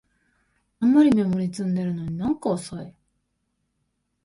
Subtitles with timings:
[0.79, 2.91] たんまりメモリ積んでるのになんか遅い